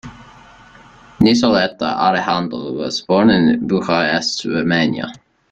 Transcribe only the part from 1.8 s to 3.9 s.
Alexandru was born in